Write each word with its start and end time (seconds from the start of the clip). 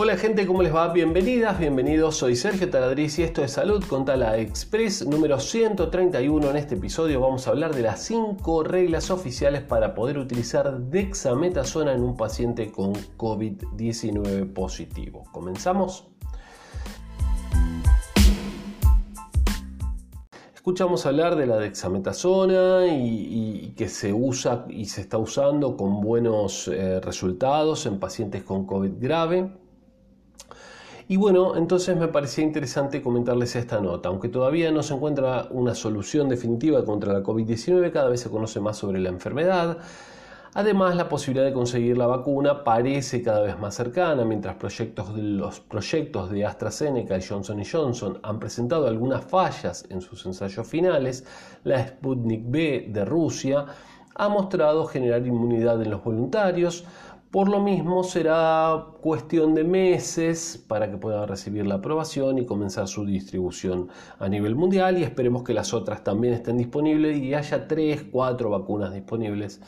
Hola 0.00 0.16
gente, 0.16 0.46
¿cómo 0.46 0.62
les 0.62 0.72
va? 0.72 0.92
Bienvenidas, 0.92 1.58
bienvenidos. 1.58 2.18
Soy 2.18 2.36
Sergio 2.36 2.70
Taladriz 2.70 3.18
y 3.18 3.24
esto 3.24 3.42
es 3.42 3.50
Salud 3.50 3.82
con 3.82 4.04
Tala 4.04 4.38
Express 4.38 5.04
número 5.04 5.40
131. 5.40 6.50
En 6.50 6.56
este 6.56 6.76
episodio 6.76 7.20
vamos 7.20 7.48
a 7.48 7.50
hablar 7.50 7.74
de 7.74 7.82
las 7.82 8.04
5 8.04 8.62
reglas 8.62 9.10
oficiales 9.10 9.62
para 9.62 9.96
poder 9.96 10.18
utilizar 10.18 10.78
dexametasona 10.78 11.94
en 11.94 12.04
un 12.04 12.16
paciente 12.16 12.70
con 12.70 12.92
COVID-19 12.94 14.52
positivo. 14.52 15.24
¿Comenzamos? 15.32 16.06
Escuchamos 20.54 21.06
hablar 21.06 21.34
de 21.34 21.46
la 21.46 21.56
dexametasona 21.56 22.86
y, 22.86 23.74
que 23.76 23.88
se 23.88 24.12
usa 24.12 24.64
y 24.68 24.84
se 24.84 25.00
está 25.00 25.18
usando 25.18 25.76
con 25.76 26.00
buenos 26.00 26.68
eh, 26.68 27.00
resultados 27.00 27.84
en 27.86 27.98
pacientes 27.98 28.44
con 28.44 28.64
COVID 28.64 28.92
grave. 29.00 29.50
Y 31.10 31.16
bueno, 31.16 31.56
entonces 31.56 31.96
me 31.96 32.08
parecía 32.08 32.44
interesante 32.44 33.00
comentarles 33.00 33.56
esta 33.56 33.80
nota. 33.80 34.10
Aunque 34.10 34.28
todavía 34.28 34.70
no 34.70 34.82
se 34.82 34.92
encuentra 34.92 35.48
una 35.50 35.74
solución 35.74 36.28
definitiva 36.28 36.84
contra 36.84 37.14
la 37.14 37.22
COVID-19, 37.22 37.90
cada 37.90 38.10
vez 38.10 38.20
se 38.20 38.28
conoce 38.28 38.60
más 38.60 38.76
sobre 38.76 39.00
la 39.00 39.08
enfermedad. 39.08 39.78
Además, 40.52 40.96
la 40.96 41.08
posibilidad 41.08 41.46
de 41.46 41.54
conseguir 41.54 41.96
la 41.96 42.06
vacuna 42.06 42.62
parece 42.62 43.22
cada 43.22 43.40
vez 43.40 43.58
más 43.58 43.74
cercana, 43.74 44.22
mientras 44.26 44.56
proyectos 44.56 45.16
los 45.16 45.60
proyectos 45.60 46.30
de 46.30 46.44
AstraZeneca 46.44 47.16
y 47.16 47.22
Johnson 47.22 47.62
Johnson 47.64 48.18
han 48.22 48.38
presentado 48.38 48.86
algunas 48.86 49.24
fallas 49.24 49.86
en 49.88 50.02
sus 50.02 50.26
ensayos 50.26 50.66
finales, 50.66 51.24
la 51.64 51.88
Sputnik 51.88 52.42
B 52.44 52.86
de 52.90 53.04
Rusia 53.06 53.64
ha 54.18 54.28
mostrado 54.28 54.84
generar 54.84 55.24
inmunidad 55.26 55.80
en 55.80 55.90
los 55.90 56.02
voluntarios, 56.02 56.84
por 57.30 57.48
lo 57.48 57.60
mismo 57.60 58.04
será 58.04 58.86
cuestión 59.02 59.54
de 59.54 59.64
meses 59.64 60.64
para 60.66 60.90
que 60.90 60.96
pueda 60.96 61.26
recibir 61.26 61.66
la 61.66 61.76
aprobación 61.76 62.38
y 62.38 62.46
comenzar 62.46 62.88
su 62.88 63.04
distribución 63.04 63.88
a 64.18 64.28
nivel 64.28 64.54
mundial 64.54 64.96
y 64.98 65.02
esperemos 65.02 65.42
que 65.42 65.52
las 65.52 65.74
otras 65.74 66.02
también 66.02 66.32
estén 66.32 66.56
disponibles 66.56 67.18
y 67.18 67.34
haya 67.34 67.68
3, 67.68 68.06
4 68.10 68.50
vacunas 68.50 68.94
disponibles 68.94 69.60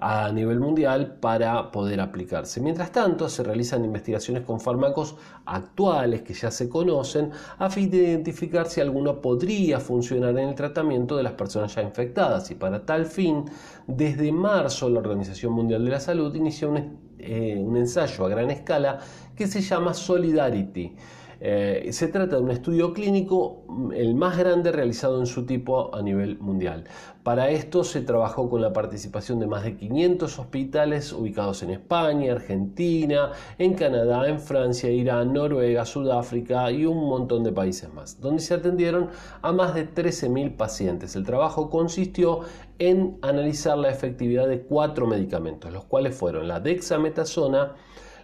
a 0.00 0.30
nivel 0.32 0.60
mundial 0.60 1.18
para 1.20 1.70
poder 1.70 2.00
aplicarse. 2.00 2.60
Mientras 2.60 2.92
tanto, 2.92 3.28
se 3.28 3.42
realizan 3.42 3.84
investigaciones 3.84 4.44
con 4.44 4.60
fármacos 4.60 5.16
actuales 5.46 6.22
que 6.22 6.34
ya 6.34 6.50
se 6.50 6.68
conocen 6.68 7.30
a 7.58 7.68
fin 7.68 7.90
de 7.90 7.98
identificar 7.98 8.68
si 8.68 8.80
alguno 8.80 9.20
podría 9.20 9.80
funcionar 9.80 10.30
en 10.38 10.48
el 10.48 10.54
tratamiento 10.54 11.16
de 11.16 11.22
las 11.22 11.32
personas 11.32 11.74
ya 11.74 11.82
infectadas 11.82 12.50
y 12.50 12.54
para 12.54 12.84
tal 12.84 13.06
fin, 13.06 13.44
desde 13.86 14.30
marzo 14.32 14.88
la 14.88 15.00
Organización 15.00 15.52
Mundial 15.52 15.84
de 15.84 15.90
la 15.90 16.00
Salud 16.00 16.34
inició 16.34 16.70
un 16.70 17.08
eh, 17.18 17.56
un 17.58 17.76
ensayo 17.76 18.26
a 18.26 18.28
gran 18.28 18.48
escala 18.50 19.00
que 19.34 19.48
se 19.48 19.60
llama 19.60 19.92
Solidarity. 19.92 20.94
Eh, 21.40 21.90
se 21.92 22.08
trata 22.08 22.36
de 22.36 22.42
un 22.42 22.50
estudio 22.50 22.92
clínico, 22.92 23.62
mm, 23.68 23.92
el 23.92 24.14
más 24.14 24.36
grande 24.36 24.72
realizado 24.72 25.20
en 25.20 25.26
su 25.26 25.46
tipo 25.46 25.94
a 25.94 26.02
nivel 26.02 26.38
mundial. 26.40 26.84
Para 27.22 27.50
esto 27.50 27.84
se 27.84 28.00
trabajó 28.00 28.50
con 28.50 28.60
la 28.60 28.72
participación 28.72 29.38
de 29.38 29.46
más 29.46 29.62
de 29.62 29.76
500 29.76 30.38
hospitales 30.38 31.12
ubicados 31.12 31.62
en 31.62 31.70
España, 31.70 32.32
Argentina, 32.32 33.32
en 33.58 33.74
Canadá, 33.74 34.28
en 34.28 34.40
Francia, 34.40 34.90
Irán, 34.90 35.32
Noruega, 35.32 35.84
Sudáfrica 35.84 36.70
y 36.72 36.86
un 36.86 37.08
montón 37.08 37.44
de 37.44 37.52
países 37.52 37.92
más, 37.92 38.20
donde 38.20 38.42
se 38.42 38.54
atendieron 38.54 39.10
a 39.42 39.52
más 39.52 39.74
de 39.74 39.86
13.000 39.86 40.56
pacientes. 40.56 41.14
El 41.14 41.24
trabajo 41.24 41.70
consistió 41.70 42.40
en 42.78 43.18
analizar 43.22 43.76
la 43.78 43.90
efectividad 43.90 44.48
de 44.48 44.62
cuatro 44.62 45.06
medicamentos, 45.06 45.72
los 45.72 45.84
cuales 45.84 46.16
fueron 46.16 46.48
la 46.48 46.60
dexametasona, 46.60 47.74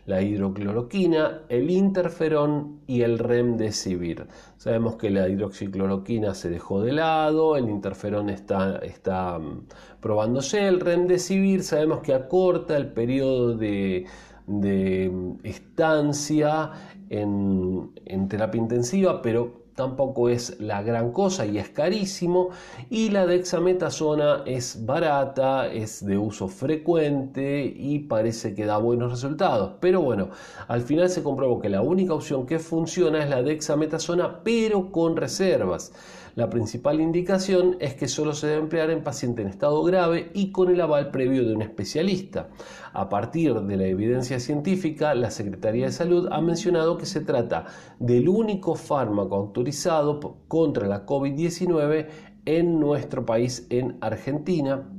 la 0.07 0.21
hidrocloroquina, 0.21 1.43
el 1.49 1.71
interferón 1.71 2.81
y 2.87 3.03
el 3.03 3.19
remdesivir. 3.19 4.27
Sabemos 4.57 4.97
que 4.97 5.11
la 5.11 5.29
hidroxicloroquina 5.29 6.35
se 6.35 6.51
dejó 6.51 6.83
de 6.83 6.93
lado, 6.93 7.57
el 7.57 7.69
interferón 7.71 8.29
está, 8.29 8.79
está 8.79 9.39
mm, 9.39 9.67
probándose, 10.01 10.69
el 10.69 10.81
remdesivir 10.81 11.63
sabemos 11.63 12.01
que 12.01 12.15
acorta 12.15 12.77
el 12.77 12.89
periodo 12.93 13.57
de, 13.57 14.07
mm, 14.47 15.33
estancia 15.43 16.71
en, 17.09 17.93
en 18.05 18.29
terapia 18.29 18.61
intensiva, 18.61 19.23
pero 19.23 19.64
tampoco 19.75 20.29
es 20.29 20.61
la 20.61 20.83
gran 20.83 21.13
cosa 21.13 21.47
y 21.47 21.59
es 21.59 21.69
carísimo. 21.69 22.51
Y 22.91 23.11
la 23.11 23.27
dexametasona 23.27 24.43
es 24.47 24.85
barata, 24.85 25.67
es 25.67 26.05
de 26.05 26.19
uso 26.19 26.49
frecuente 26.49 27.65
y 27.65 28.01
parece 28.01 28.55
que 28.55 28.67
da 28.67 28.79
buenos 28.79 29.11
resultados. 29.11 29.75
Pero 29.81 30.01
bueno, 30.01 30.31
al 30.69 30.83
final 30.83 31.09
se 31.11 31.23
comprobó 31.23 31.61
que 31.61 31.69
la 31.69 31.83
única 31.83 32.15
opción 32.15 32.47
que 32.47 32.59
funciona 32.59 33.23
es 33.23 33.31
la 33.31 33.43
dexametasona, 33.43 34.43
pero 34.43 34.91
con 34.91 35.17
reservas. 35.17 35.93
La 36.35 36.51
principal 36.51 37.01
indicación 37.01 37.77
es 37.79 37.95
que 37.95 38.09
solo 38.09 38.33
se 38.33 38.49
debe 38.49 38.63
emplear 38.63 38.91
en 38.91 39.05
paciente 39.05 39.43
en 39.43 39.49
estado 39.49 39.85
grave 39.85 40.33
y 40.35 40.51
con 40.51 40.69
el 40.69 40.81
aval 40.81 41.13
previo 41.13 41.45
de 41.47 41.55
un 41.55 41.63
especialista. 41.63 42.49
A 42.93 43.09
partir 43.09 43.55
de 43.55 43.77
la 43.77 43.87
evidencia 43.87 44.41
científica, 44.41 45.15
la 45.15 45.31
Secretaría 45.31 45.87
de 45.87 45.93
Salud 45.93 46.29
ha 46.33 46.41
mencionado 46.41 46.99
que 46.99 47.07
se 47.07 47.21
trata 47.21 47.67
del 48.01 48.29
único 48.29 48.75
fármaco 48.75 49.37
autorizado 49.37 50.41
contra 50.49 50.89
la 50.89 51.07
COVID-19 51.07 52.09
en 52.47 52.81
nuestro 52.81 53.25
país, 53.25 53.67
en 53.71 53.97
Argentina. 54.01 54.91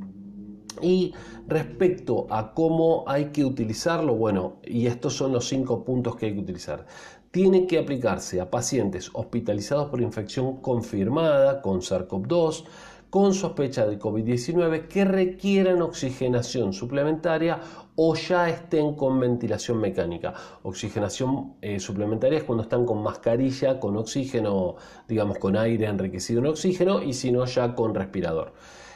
Y 0.82 1.14
respecto 1.48 2.28
a 2.30 2.54
cómo 2.54 3.04
hay 3.08 3.26
que 3.26 3.46
utilizarlo, 3.46 4.16
bueno, 4.16 4.58
y 4.66 4.88
estos 4.88 5.14
son 5.14 5.32
los 5.32 5.48
cinco 5.48 5.84
puntos 5.84 6.16
que 6.16 6.28
hay 6.28 6.34
que 6.34 6.40
utilizar 6.40 6.86
tiene 7.36 7.68
que 7.68 7.78
aplicarse 7.78 8.40
a 8.40 8.50
pacientes 8.50 9.10
hospitalizados 9.12 9.90
por 9.90 10.00
infección 10.00 10.62
confirmada 10.62 11.62
con 11.62 11.82
SARS-CoV-2, 11.82 12.64
con 13.10 13.34
sospecha 13.34 13.86
de 13.86 14.00
COVID-19 14.00 14.88
que 14.88 15.04
requieran 15.04 15.82
oxigenación 15.82 16.72
suplementaria 16.72 17.60
o 17.96 18.16
ya 18.16 18.50
estén 18.50 18.96
con 18.96 19.20
ventilación 19.20 19.80
mecánica. 19.80 20.34
Oxigenación 20.64 21.56
eh, 21.62 21.80
suplementaria 21.80 22.38
es 22.38 22.46
cuando 22.46 22.64
están 22.64 22.86
con 22.86 23.04
mascarilla, 23.04 23.82
con 23.82 23.98
oxígeno, 23.98 24.76
digamos 25.06 25.38
con 25.38 25.58
aire 25.58 25.88
enriquecido 25.88 26.40
en 26.40 26.48
oxígeno 26.48 27.02
y 27.02 27.12
si 27.12 27.34
no 27.34 27.44
ya 27.46 27.76
con 27.76 27.94
respirador. 27.96 28.54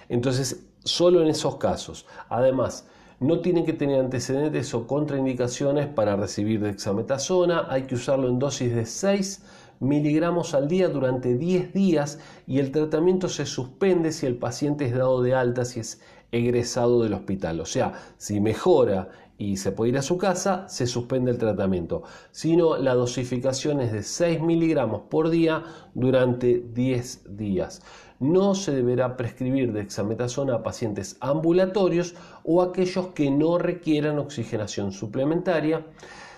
Entonces, 0.07 0.68
solo 0.83 1.21
en 1.21 1.27
esos 1.27 1.57
casos. 1.57 2.05
Además, 2.29 2.85
no 3.19 3.41
tienen 3.41 3.65
que 3.65 3.73
tener 3.73 3.99
antecedentes 3.99 4.73
o 4.73 4.87
contraindicaciones 4.87 5.87
para 5.87 6.15
recibir 6.15 6.61
dexametasona. 6.61 7.67
Hay 7.69 7.83
que 7.83 7.95
usarlo 7.95 8.29
en 8.29 8.39
dosis 8.39 8.73
de 8.73 8.85
6 8.85 9.43
miligramos 9.79 10.53
al 10.53 10.67
día 10.67 10.89
durante 10.89 11.37
10 11.37 11.73
días 11.73 12.19
y 12.47 12.59
el 12.59 12.71
tratamiento 12.71 13.29
se 13.29 13.45
suspende 13.45 14.11
si 14.11 14.25
el 14.25 14.35
paciente 14.35 14.85
es 14.85 14.93
dado 14.93 15.21
de 15.21 15.33
alta, 15.33 15.65
si 15.65 15.79
es 15.79 16.01
egresado 16.31 17.01
del 17.03 17.13
hospital. 17.13 17.59
O 17.59 17.65
sea, 17.65 17.93
si 18.17 18.39
mejora 18.39 19.09
y 19.39 19.57
se 19.57 19.71
puede 19.71 19.89
ir 19.89 19.97
a 19.97 20.03
su 20.03 20.19
casa, 20.19 20.69
se 20.69 20.85
suspende 20.85 21.31
el 21.31 21.39
tratamiento. 21.39 22.03
Si 22.31 22.55
no, 22.55 22.77
la 22.77 22.93
dosificación 22.93 23.81
es 23.81 23.91
de 23.91 24.03
6 24.03 24.41
miligramos 24.41 25.01
por 25.09 25.31
día 25.31 25.63
durante 25.95 26.59
10 26.59 27.37
días 27.37 27.81
no 28.19 28.53
se 28.53 28.73
deberá 28.73 29.15
prescribir 29.15 29.71
dexametasona 29.71 30.55
a 30.55 30.63
pacientes 30.63 31.17
ambulatorios 31.21 32.15
o 32.43 32.61
aquellos 32.61 33.07
que 33.07 33.31
no 33.31 33.57
requieran 33.57 34.19
oxigenación 34.19 34.91
suplementaria. 34.91 35.85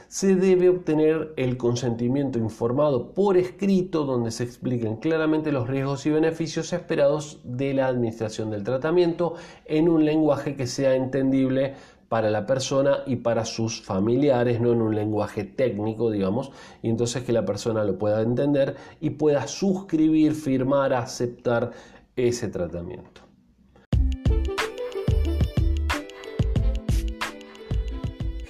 Se 0.07 0.35
debe 0.35 0.69
obtener 0.69 1.33
el 1.37 1.57
consentimiento 1.57 2.37
informado 2.37 3.13
por 3.13 3.37
escrito 3.37 4.03
donde 4.03 4.31
se 4.31 4.43
expliquen 4.43 4.97
claramente 4.97 5.53
los 5.53 5.69
riesgos 5.69 6.05
y 6.05 6.09
beneficios 6.09 6.73
esperados 6.73 7.39
de 7.45 7.73
la 7.73 7.87
administración 7.87 8.51
del 8.51 8.63
tratamiento 8.63 9.35
en 9.65 9.87
un 9.87 10.03
lenguaje 10.03 10.55
que 10.55 10.67
sea 10.67 10.95
entendible 10.95 11.75
para 12.11 12.29
la 12.29 12.45
persona 12.45 13.03
y 13.05 13.15
para 13.15 13.45
sus 13.45 13.81
familiares, 13.81 14.59
no 14.59 14.73
en 14.73 14.81
un 14.81 14.93
lenguaje 14.93 15.45
técnico, 15.45 16.11
digamos, 16.11 16.51
y 16.81 16.89
entonces 16.89 17.23
que 17.23 17.31
la 17.31 17.45
persona 17.45 17.85
lo 17.85 17.97
pueda 17.97 18.21
entender 18.21 18.75
y 18.99 19.11
pueda 19.11 19.47
suscribir, 19.47 20.35
firmar, 20.35 20.93
aceptar 20.93 21.71
ese 22.17 22.49
tratamiento. 22.49 23.30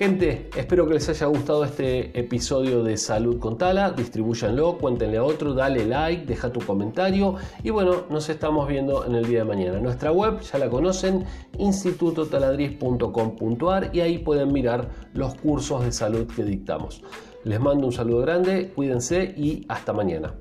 Gente, 0.02 0.50
espero 0.58 0.88
que 0.88 0.96
les 0.96 1.08
haya 1.10 1.28
gustado 1.28 1.64
este 1.64 2.20
episodio 2.20 2.82
de 2.82 2.98
Salud 2.98 3.38
con 3.38 3.60
Tala. 3.60 3.92
Distribúyanlo, 3.92 4.80
cuéntenle 4.80 5.18
a 5.18 5.24
otro, 5.24 5.54
dale 5.54 5.86
like, 5.86 6.26
deja 6.26 6.52
tu 6.52 6.60
comentario 6.60 7.36
y 7.62 7.70
bueno, 7.70 8.06
nos 8.10 8.28
estamos 8.28 8.68
viendo 8.68 9.06
en 9.06 9.14
el 9.14 9.28
día 9.28 9.42
de 9.42 9.46
mañana. 9.46 9.80
Nuestra 9.80 10.12
web 10.12 10.42
ya 10.42 10.58
la 10.58 10.72
conocen, 10.72 11.24
institutotaladriz.com.ar 11.60 13.92
y 13.94 14.00
ahí 14.00 14.18
pueden 14.18 14.52
mirar 14.52 14.90
los 15.14 15.36
cursos 15.36 15.86
de 15.86 15.92
salud 15.92 16.26
que 16.36 16.46
dictamos. 16.46 17.04
Les 17.44 17.60
mando 17.60 17.86
un 17.86 17.94
saludo 17.94 18.22
grande, 18.22 18.72
cuídense 18.74 19.36
y 19.38 19.68
hasta 19.70 19.94
mañana. 19.94 20.34